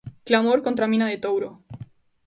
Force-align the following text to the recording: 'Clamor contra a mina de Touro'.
'Clamor 0.25 0.59
contra 0.65 0.83
a 0.85 0.91
mina 0.91 1.07
de 1.11 1.17
Touro'. 1.19 1.59